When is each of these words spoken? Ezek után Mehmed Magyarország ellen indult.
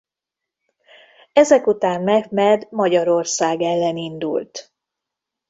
Ezek 1.33 1.67
után 1.67 2.01
Mehmed 2.01 2.67
Magyarország 2.71 3.61
ellen 3.61 3.97
indult. 3.97 4.73